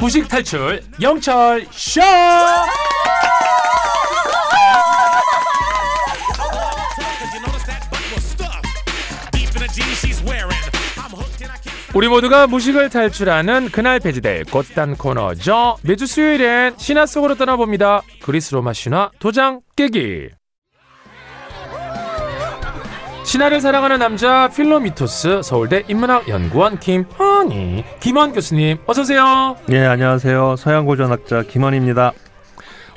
[0.00, 2.00] 무식 탈출 영철 쇼.
[11.94, 15.78] 우리 모두가 무식을 탈출하는 그날 배지될 곧단 코너죠.
[15.82, 18.02] 매주 수요일엔 신화 속으로 떠나봅니다.
[18.22, 20.28] 그리스 로마 신화 도장 깨기.
[23.26, 29.56] 신화를 사랑하는 남자 필로미토스 서울대 인문학 연구원 김헌희 김헌 교수님 어서 오세요.
[29.72, 30.54] 예, 안녕하세요.
[30.54, 32.12] 서양고전학자 김원입니다.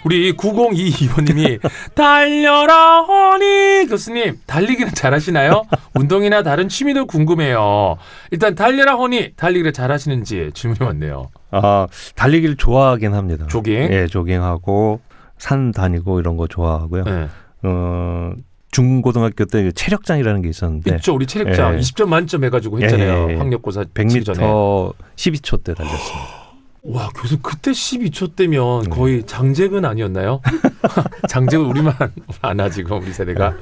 [0.06, 1.60] 우리 9022번님이
[1.96, 5.64] 달려라 허니 교수님 달리기는 잘하시나요?
[5.96, 7.98] 운동이나 다른 취미도 궁금해요.
[8.30, 11.32] 일단 달려라 허니 달리기를 잘하시는지 질문이 왔네요.
[11.50, 13.48] 아, 달리기를 좋아하긴 합니다.
[13.48, 13.90] 조깅?
[13.92, 15.02] 예, 조깅하고
[15.40, 17.04] 산 다니고 이런 거 좋아하고요.
[17.06, 17.28] 네.
[17.64, 18.32] 어,
[18.72, 21.80] 중고등학교 때 체력장이라는 게 있었는데 있죠 우리 체력장 예.
[21.80, 23.28] 20점 만점 해가지고 했잖아요.
[23.28, 23.38] 예, 예, 예.
[23.38, 24.40] 학력고사 치기 전에.
[24.40, 26.40] 100m 12초 때 달렸습니다.
[26.84, 30.42] 와 교수 그때 12초 때면 거의 장재근 아니었나요?
[31.28, 31.94] 장재근 우리만
[32.42, 33.56] 안 하지 금 우리 세대가.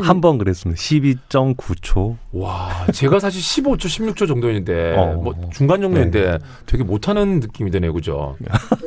[0.00, 0.80] 한 번 그랬습니다.
[0.80, 2.16] 12.9초.
[2.32, 5.06] 와, 제가 사실 15초, 16초 정도였는데, 어.
[5.22, 8.36] 뭐 중간 정도인데 되게 못하는 느낌이 드네요, 그죠?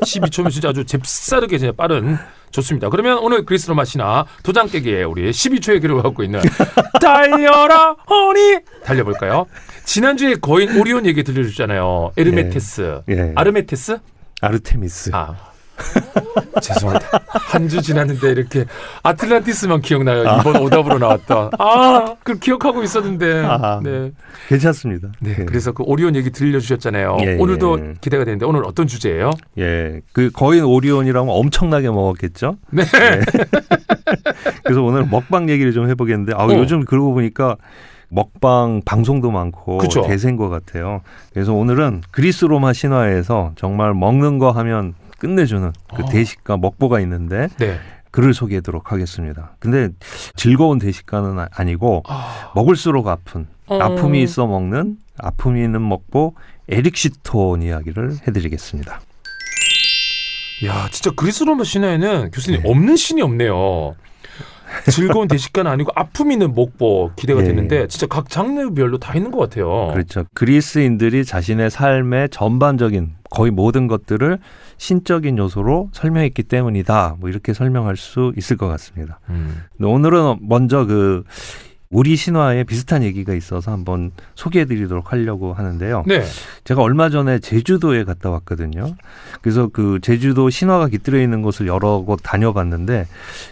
[0.04, 2.18] 12초면 진짜 아주 잽싸르게 진짜 빠른.
[2.52, 2.90] 좋습니다.
[2.90, 6.40] 그러면 오늘 그리스 로마 신화 도장 깨기에 우리 12초의 기록을 갖고 있는
[7.02, 9.48] 달려라 허니 달려볼까요?
[9.84, 12.14] 지난주에 거인 오리온 얘기 들려주잖아요.
[12.18, 13.34] 에르메테스, 예.
[13.36, 14.00] 아르메테스?
[14.42, 15.12] 아르테미스.
[15.14, 15.36] 아.
[16.62, 17.08] 죄송합니다.
[17.30, 18.66] 한 주 지났는데 이렇게
[19.04, 20.24] 아틀란티스만 기억나요.
[20.40, 21.52] 이번 오답으로 나왔던.
[21.60, 23.44] 아, 그 기억하고 있었는데.
[23.46, 23.80] 아.
[23.84, 24.12] 네.
[24.48, 25.10] 괜찮습니다.
[25.20, 25.36] 네.
[25.40, 25.46] 예.
[25.46, 27.18] 그래서 그 오리온 얘기 들려주셨잖아요.
[27.22, 27.94] 예, 오늘도 예.
[28.00, 29.32] 기대가 되는데 오늘 어떤 주제예요?
[29.58, 30.00] 예.
[30.14, 32.58] 그 거인 오리온이라면 엄청나게 먹었겠죠?
[32.72, 32.84] 네.
[34.64, 36.54] 그래서 오늘 먹방 얘기를 좀 해보겠는데, 아, 어.
[36.54, 37.58] 요즘 그러고 보니까
[38.10, 40.02] 먹방 방송도 많고 그쵸.
[40.04, 41.02] 대세인 것 같아요.
[41.34, 46.06] 그래서 오늘은 그리스 로마 신화에서 정말 먹는 거 하면 끝내주는 그 어.
[46.10, 47.80] 대식가 먹보가 있는데 네.
[48.12, 49.56] 그를 소개하도록 하겠습니다.
[49.60, 49.90] 근데
[50.36, 53.80] 즐거운 대식가는 아- 아니고 아, 먹을수록 아픈 어.
[53.80, 56.36] 아픔이 있어 먹는 아픔이 있는 먹보
[56.70, 59.02] 에릭 시톤 이야기를 해드리겠습니다.
[60.66, 62.70] 야, 진짜 그리스 로마 신화에는 교수님 네.
[62.70, 63.96] 없는 신이 없네요.
[64.92, 67.46] 즐거운 대식가는 아니고 아픔 있는 목보 기대가 예.
[67.46, 69.90] 되는데 진짜 각 장르별로 다 있는 것 같아요.
[69.94, 70.26] 그렇죠.
[70.34, 74.40] 그리스인들이 자신의 삶의 전반적인 거의 모든 것들을
[74.78, 77.18] 신적인 요소로 설명했기 때문이다.
[77.20, 79.20] 뭐 이렇게 설명할 수 있을 것 같습니다.
[79.30, 79.64] 음.
[79.82, 81.24] 오늘은 먼저 그
[81.90, 86.04] 우리 신화에 비슷한 얘기가 있어서 한번 소개해드리도록 하려고 하는데요.
[86.06, 86.24] 네.
[86.64, 88.96] 제가 얼마 전에 제주도에 갔다 왔거든요.
[89.42, 93.08] 그래서 그 제주도 신화가 깃들어 있는 곳을 여러 곳 다녀봤는데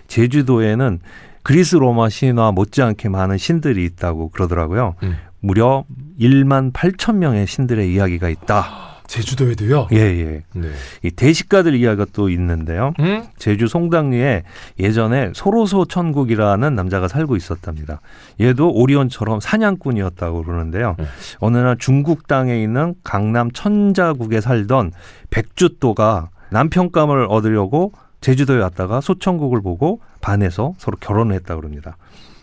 [0.07, 1.00] 제주도에는
[1.44, 4.96] 그리스 로마 신화 못지않게 많은 신들이 있다고 그러더라고요.
[5.03, 5.16] 음.
[5.40, 5.85] 무려
[6.19, 8.84] 1만 8천 명의 신들의 이야기가 있다.
[9.08, 9.88] 제주도에도요.
[9.92, 10.44] 예, 예.
[10.54, 10.70] 네.
[11.04, 12.94] 이 대식가들 이야기가 또 있는데요.
[13.00, 13.24] 음?
[13.38, 14.44] 제주 송당리에
[14.80, 18.02] 예전에 소로소 천국이라는 남자가 살고 있었답니다.
[18.42, 20.96] 얘도 오리온처럼 사냥꾼이었다고 그러는데요.
[20.98, 21.06] 네.
[21.40, 24.92] 어느 날 중국 땅에 있는 강남 천자국에 살던
[25.30, 31.98] 백주도가 남편감을 얻으려고 제주도에 왔다가 소천국을 보고 반해서 서로 결혼을 했다고 그럽니다.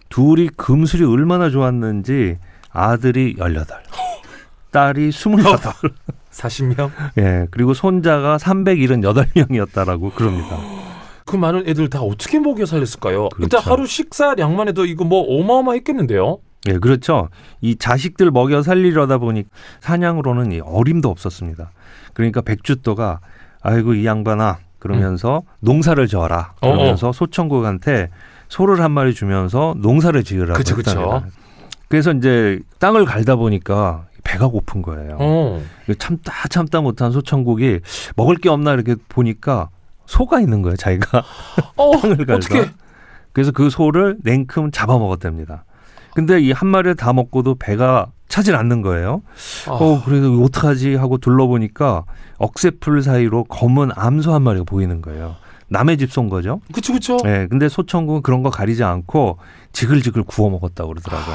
[0.09, 2.39] 둘이 금술이 얼마나 좋았는지
[2.71, 3.65] 아들이 18,
[4.73, 5.59] 딸이 28.
[6.33, 6.91] 40명?
[7.19, 10.59] 예, 그리고 손자가 378명이었다라고 그럽니다.
[11.25, 13.29] 그 많은 애들 다 어떻게 먹여 살렸을까요?
[13.39, 13.71] 일단 그렇죠.
[13.71, 16.39] 하루 식사량만 해도 이거 뭐 어마어마했겠는데요?
[16.69, 17.29] 예, 그렇죠.
[17.61, 19.45] 이 자식들 먹여 살리려다 보니
[19.81, 21.71] 사냥으로는 이 어림도 없었습니다.
[22.13, 23.21] 그러니까 백주도가
[23.63, 26.69] 아이고 이 양반아 그러면서 농사를 져라 음.
[26.69, 26.73] 어어.
[26.73, 28.11] 그러면서 소천국한테
[28.49, 30.91] 소를 한 마리 주면서 농사를 지으라고 그쵸, 그쵸.
[30.91, 31.27] 했답니다.
[31.89, 35.17] 그래서 이제 땅을 갈다 보니까 배가 고픈 거예요.
[35.21, 35.63] 어.
[35.99, 37.81] 참다 참다 못한 소천국이
[38.17, 39.69] 먹을 게 없나 이렇게 보니까
[40.07, 41.23] 소가 있는 거예요, 자기가.
[41.77, 42.49] 어, 땅을 갈다.
[43.33, 45.65] 그래서 그 소를 냉큼 잡아먹었답니다.
[46.15, 49.23] 근데 이 한 마리를 다 먹고도 배가 차질 않는 거예요.
[49.67, 52.05] 아, 어, 그래서 어떡하지 하고 둘러보니까
[52.39, 55.37] 억새풀 사이로 검은 암소 한 마리가 보이는 거예요.
[55.69, 56.61] 남의 집 쏜 거죠.
[56.75, 57.17] 그쵸, 그쵸.
[57.25, 57.47] 예.
[57.49, 59.39] 근데 소천국은 그런 거 가리지 않고
[59.73, 61.35] 지글지글 구워 먹었다고 그러더라고요.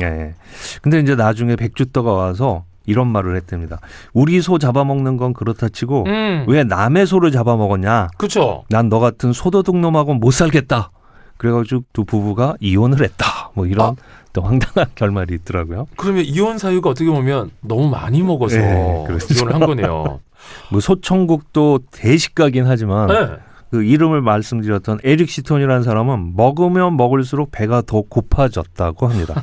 [0.00, 0.34] 예.
[0.82, 3.78] 근데 이제 나중에 백주떠가 와서 이런 말을 했답니다.
[4.12, 6.44] 우리 소 잡아먹는 건 그렇다 치고 음.
[6.48, 8.08] 왜 남의 소를 잡아먹었냐?
[8.18, 8.64] 그쵸.
[8.68, 10.90] 난너 같은 소도둑 놈하고는 못 살겠다.
[11.36, 13.50] 그래가지고 두 부부가 이혼을 했다.
[13.54, 13.94] 뭐 이런 아.
[14.32, 15.86] 또 황당한 결말이 있더라고요.
[15.96, 19.34] 그러면 이혼 사유가 어떻게 보면 너무 많이 먹어서 네, 그렇죠.
[19.34, 20.20] 이혼을 한 거네요.
[20.70, 23.36] 뭐 소천국도 대식가긴 하지만 네.
[23.74, 29.42] 그 이름을 말씀드렸던 에릭 시톤이라는 사람은 먹으면 먹을수록 배가 더 고파졌다고 합니다.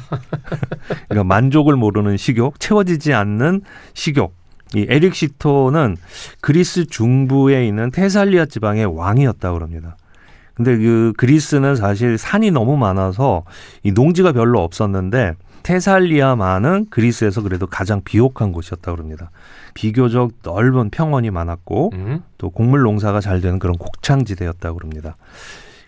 [1.10, 3.60] 그러니까 만족을 모르는 식욕, 채워지지 않는
[3.94, 4.34] 식욕.
[4.74, 5.98] 이 에릭 시톤은
[6.40, 9.98] 그리스 중부에 있는 테살리아 지방의 왕이었다고 합니다.
[10.54, 13.44] 근데 그 그리스는 사실 산이 너무 많아서
[13.84, 15.34] 이 농지가 별로 없었는데
[15.64, 19.32] 테살리아만은 그리스에서 그래도 가장 비옥한 곳이었다고 합니다.
[19.74, 22.24] 비교적 넓은 평원이 많았고 음?
[22.38, 25.18] 또 곡물 농사가 잘 되는 그런 곡창지대였다고 합니다.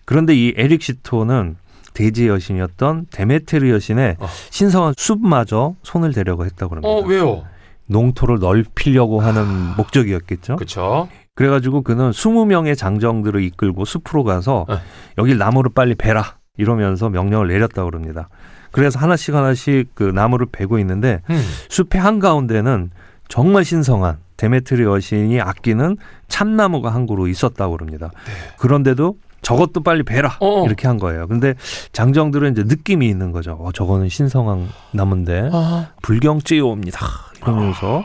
[0.04, 1.56] 그런데 이 에릭 시토는
[1.94, 4.26] 대지의 여신이었던 데메테르 여신의 어.
[4.50, 6.88] 신성한 숲마저 손을 대려고 했다고 합니다.
[6.88, 7.44] 어 왜요?
[7.86, 10.56] 농토를 넓히려고 하는 목적이었겠죠.
[10.56, 11.08] 그렇죠.
[11.34, 14.76] 그래가지고 그는 20명의 장정들을 이끌고 숲으로 가서 네.
[15.18, 18.28] 여기 나무를 빨리 베라 이러면서 명령을 내렸다고 합니다.
[18.74, 21.40] 그래서 하나씩 하나씩 그 나무를 베고 있는데 음.
[21.68, 22.90] 숲의 한 가운데는
[23.28, 28.10] 정말 신성한 데메테르 여신이 아끼는 참나무가 한 그루 있었다고 합니다.
[28.58, 30.36] 그런데도 저것도 빨리 베라 네.
[30.40, 30.66] 어.
[30.66, 31.28] 이렇게 한 거예요.
[31.28, 31.54] 근데
[31.92, 33.52] 장정들은 이제 느낌이 있는 거죠.
[33.60, 36.98] 어, 저거는 신성한 나무인데 아, 불경죄요입니다.
[37.42, 38.02] 이러면서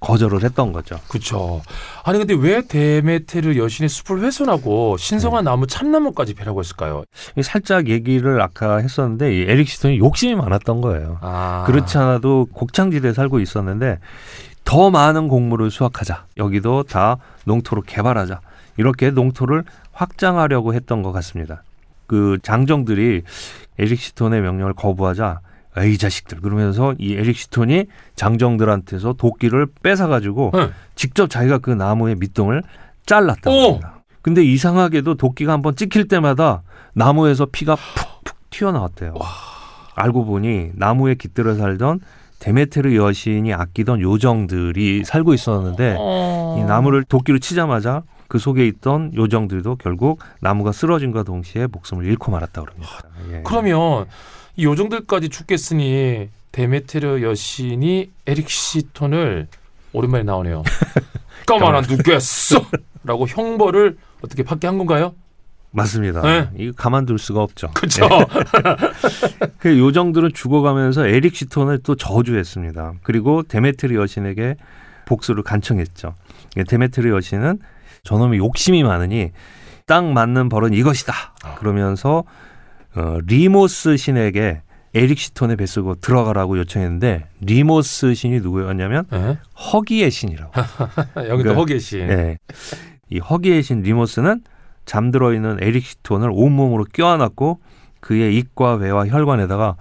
[0.00, 0.98] 거절을 했던 거죠.
[1.08, 1.62] 그렇죠.
[2.04, 5.50] 아니 근데 왜 데메테르 여신의 숲을 훼손하고 신성한 네.
[5.50, 7.04] 나무 참나무까지 베라고 했을까요?
[7.36, 11.18] 이 살짝 얘기를 아까 했었는데 이 에릭 시톤이 욕심이 많았던 거예요.
[11.22, 13.98] 아, 그렇지 않아도 곡창지대에 살고 있었는데
[14.64, 16.26] 더 많은 곡물을 수확하자.
[16.36, 18.40] 여기도 다 농토로 개발하자.
[18.76, 21.62] 이렇게 농토를 확장하려고 했던 것 같습니다.
[22.06, 23.22] 그 장정들이
[23.78, 25.40] 에릭 시톤의 명령을 거부하자
[25.78, 30.70] 에이 자식들 그러면서 이 에릭 시톤이 장정들한테서 도끼를 뺏어가지고 네.
[30.94, 32.62] 직접 자기가 그 나무의 밑동을
[33.04, 33.62] 잘랐다고 오!
[33.72, 34.02] 합니다.
[34.22, 36.62] 근데 이상하게도 도끼가 한번 찍힐 때마다
[36.94, 39.14] 나무에서 피가 푹푹 튀어나왔대요.
[39.94, 42.00] 알고 보니 나무에 깃들어 살던
[42.38, 46.56] 데메테르 여신이 아끼던 요정들이 살고 있었는데 어...
[46.58, 52.66] 이 나무를 도끼로 치자마자 그 속에 있던 요정들도 결국 나무가 쓰러진과 동시에 목숨을 잃고 말았다고
[52.66, 52.90] 합니다.
[53.30, 53.42] 예.
[53.44, 54.06] 그러면
[54.56, 59.48] 이 요정들까지 죽였으니 데메테르 여신이 에릭 시톤을
[59.92, 60.62] 오랜만에 나오네요.
[61.46, 62.64] 가만 안 두겠어!
[63.04, 65.14] 라고 형벌을 어떻게 받게 한 건가요?
[65.70, 66.22] 맞습니다.
[66.22, 66.48] 네.
[66.56, 67.70] 이거 가만둘 수가 없죠.
[67.74, 68.08] 그렇죠.
[69.58, 72.94] 그 요정들은 죽어가면서 에릭 시톤을 또 저주했습니다.
[73.02, 74.56] 그리고 데메테르 여신에게
[75.04, 76.14] 복수를 간청했죠.
[76.56, 77.58] 예, 데메테르 여신은
[78.04, 79.32] 저놈이 욕심이 많으니
[79.84, 81.12] 딱 맞는 벌은 이것이다.
[81.58, 82.24] 그러면서
[82.96, 84.62] 어, 리모스 신에게
[84.94, 89.36] 에릭 시톤의 뱃속으로 들어가라고 요청했는데 리모스 신이 누구였냐면 네?
[89.72, 90.52] 허기의 신이라고.
[91.18, 91.98] 여기도 그러니까- 허계 씨.
[91.98, 92.38] 예.
[93.10, 94.42] 이 허기의 신 리모스는
[94.86, 97.60] 잠들어 있는 에릭 시톤을 온몸으로 껴안았고
[98.00, 99.76] 그의 입과 배와 혈관에다가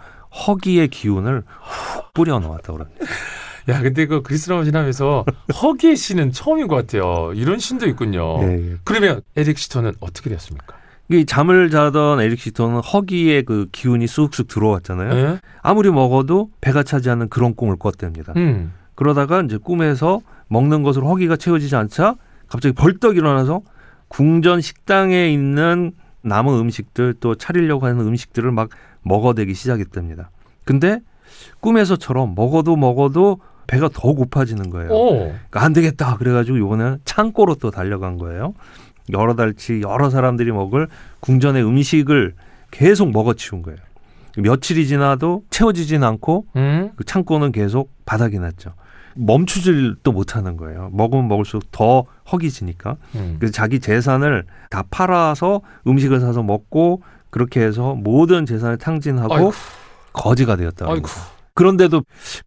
[0.48, 3.06] 허기의 기운을 훅 뿌려 넣었다고 합니다.
[3.70, 5.26] 야, 근데 그 그리스 로마 지나면서
[5.62, 7.32] 허계 씨는 처음인 것 같아요.
[7.34, 8.40] 이런 신도 있군요.
[8.44, 8.76] 예, 예.
[8.84, 10.76] 그러면 에릭 시톤은 어떻게 되었습니까?
[11.10, 15.14] 이 잠을 자던 에릭 시톤은 허기의 그 기운이 쑥쑥 들어왔잖아요.
[15.14, 15.40] 예?
[15.62, 18.34] 아무리 먹어도 배가 차지 않는 그런 꿈을 꿨답니다.
[18.36, 18.74] 음.
[18.96, 22.16] 그러다가 이제 꿈에서 먹는 것으로 허기가 채워지지 않자
[22.48, 23.62] 갑자기 벌떡 일어나서
[24.08, 25.92] 궁전 식당에 있는
[26.22, 28.70] 남은 음식들 또 차리려고 하는 음식들을 막
[29.04, 30.32] 먹어대기 시작했답니다.
[30.64, 31.02] 근데
[31.60, 34.92] 꿈에서처럼 먹어도 먹어도 배가 더 고파지는 거예요.
[34.92, 35.18] 오.
[35.18, 36.18] 그러니까 안 되겠다.
[36.18, 38.54] 그래가지고 이번에는 창고로 또 달려간 거예요.
[39.12, 40.88] 여러 달치 여러 사람들이 먹을
[41.20, 42.34] 궁전의 음식을
[42.72, 43.78] 계속 먹어치운 거예요.
[44.38, 46.92] 며칠이 지나도 채워지진 않고 음.
[46.96, 48.74] 그 창고는 계속 바닥이 났죠.
[49.16, 50.90] 멈추질도 못하는 거예요.
[50.92, 52.98] 먹으면 먹을수록 더 허기지니까.
[53.16, 53.38] 음.
[53.40, 59.52] 그래서 자기 재산을 다 팔아서 음식을 사서 먹고 그렇게 해서 모든 재산을 탕진하고 아이고.
[60.12, 60.54] 거지가.
[60.54, 61.10] 합니다.
[61.54, 62.04] 그런데도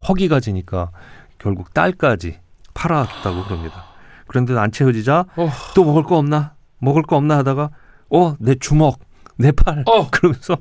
[0.07, 0.91] 허기가 지니까
[1.39, 2.39] 결국 딸까지
[2.75, 3.88] 팔아왔다고 그럽니다.
[4.29, 5.51] 그런데도 안 채워지자 어.
[5.75, 6.55] 또 먹을 거 없나?
[6.79, 7.71] 먹을 거 없나 하다가
[8.11, 9.01] 어, 내 주먹,
[9.37, 9.83] 내 팔.
[9.87, 10.09] 어.
[10.13, 10.57] 그러면서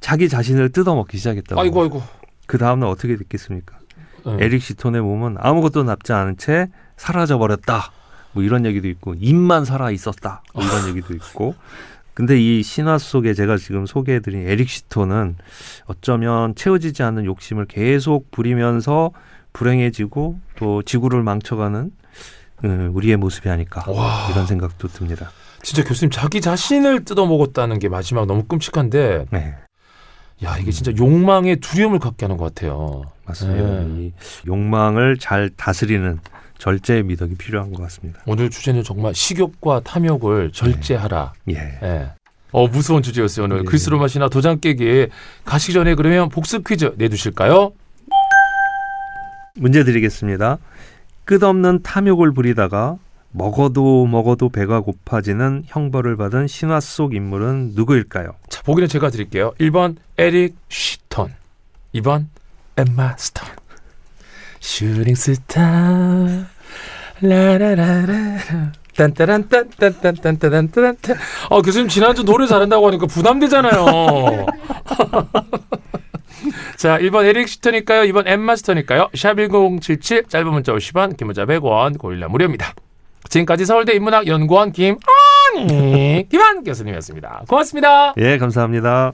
[0.00, 1.60] 자기 자신을 뜯어먹기 시작했다고.
[1.60, 2.02] 아이고 아이고.
[2.46, 3.78] 그 다음날 어떻게 됐겠습니까?
[4.26, 4.36] 네.
[4.40, 7.90] 에릭 시톤의 몸은 아무것도 남지 않은 채 사라져 버렸다.
[8.32, 10.42] 뭐 이런 얘기도 있고 입만 살아 있었다.
[10.52, 11.54] 뭐 이런 얘기도 있고.
[12.14, 15.36] 근데 이 신화 속에 제가 지금 소개해드린 에릭 시톤은
[15.86, 19.10] 어쩌면 채워지지 않는 욕심을 계속 부리면서
[19.52, 21.92] 불행해지고 또 지구를 망쳐가는 음,
[22.62, 24.28] 우리의 모습이 아닐까 와.
[24.30, 25.30] 이런 생각도 듭니다.
[25.62, 29.54] 진짜 교수님 자기 자신을 뜯어먹었다는 게 마지막 너무 끔찍한데 네,
[30.42, 33.02] 야 이게 진짜 욕망에 두려움을 갖게 하는 것 같아요.
[33.24, 33.62] 맞습니다.
[33.62, 33.86] 네.
[33.88, 34.12] 이
[34.46, 36.18] 욕망을 잘 다스리는
[36.58, 38.20] 절제의 미덕이 필요한 것 같습니다.
[38.26, 41.32] 오늘 주제는 정말 식욕과 탐욕을 절제하라.
[41.50, 41.78] 예.
[41.82, 42.10] 예.
[42.52, 43.62] 어 무서운 주제였어요 오늘 예.
[43.64, 45.08] 그리스 로마시나 도장 깨기
[45.44, 47.72] 가시기 전에 그러면 복습 퀴즈 내주실까요?
[49.56, 50.58] 문제 드리겠습니다.
[51.24, 52.96] 끝없는 탐욕을 부리다가
[53.32, 58.32] 먹어도 먹어도 배가 고파지는 형벌을 받은 신화 속 인물은 누구일까요?
[58.48, 59.52] 자, 보기는 제가 드릴게요.
[59.58, 61.34] 1번 에릭 쉬톤.
[61.94, 62.26] 2번
[62.76, 63.48] 엠마 스톤.
[64.60, 66.46] Shooting star.
[67.20, 68.38] 라라라라.
[68.96, 71.16] 딴따란딴딴딴딴딴딴딴.
[71.50, 74.46] 아, 교수님 지난주 노래 잘한다고 하니까 부담되잖아요.
[76.76, 78.02] 자, 1번 에릭 시톤일까요.
[78.12, 79.08] 2번 엠마 스톤일까요.
[79.12, 82.74] 샵1077 짧은 문자 50원, 긴 문자 100원, 고릴라 무료입니다.
[83.28, 84.96] 지금까지 서울대 인문학 연구원 김
[85.56, 87.44] 아니 김헌 교수님이었습니다.
[87.48, 88.14] 고맙습니다.
[88.18, 89.12] 예, 감사합니다.